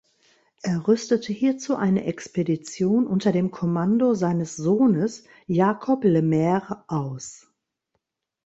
[0.63, 7.53] Er rüstete hierzu eine Expedition unter dem Kommando seines Sohnes Jacob Le Maire aus.